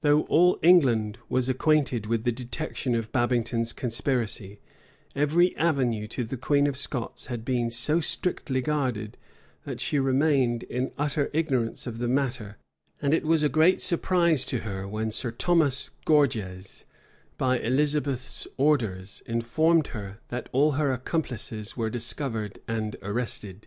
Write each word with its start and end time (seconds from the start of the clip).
Though 0.00 0.22
all 0.22 0.58
England 0.62 1.18
was 1.28 1.50
acquainted 1.50 2.06
with 2.06 2.24
the 2.24 2.32
detection 2.32 2.94
of 2.94 3.12
Babington's 3.12 3.74
conspiracy, 3.74 4.58
every 5.14 5.54
avenue 5.54 6.06
to 6.16 6.24
the 6.24 6.38
queen 6.38 6.66
of 6.66 6.78
Scots 6.78 7.26
had 7.26 7.44
been 7.44 7.70
so 7.70 8.00
strictly 8.00 8.62
guarded, 8.62 9.18
that 9.66 9.78
she 9.78 9.98
remained 9.98 10.62
in 10.62 10.92
utter 10.96 11.28
ignorance 11.34 11.86
of 11.86 11.98
the 11.98 12.08
matter; 12.08 12.56
and 13.02 13.12
it 13.12 13.26
was 13.26 13.42
a 13.42 13.50
great 13.50 13.82
surprise 13.82 14.46
to 14.46 14.60
her, 14.60 14.88
when 14.88 15.10
Sir 15.10 15.30
Thomas 15.30 15.90
Gorges, 16.06 16.86
by 17.36 17.58
Elizabeth's 17.58 18.48
orders, 18.56 19.22
informed 19.26 19.88
her, 19.88 20.20
that 20.28 20.48
all 20.52 20.70
her 20.70 20.90
accomplices 20.90 21.76
were 21.76 21.90
discovered 21.90 22.60
and 22.66 22.96
arrested. 23.02 23.66